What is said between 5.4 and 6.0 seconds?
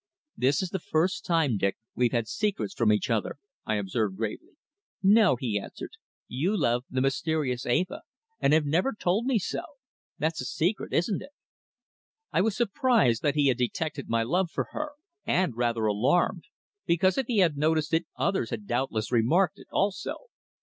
answered.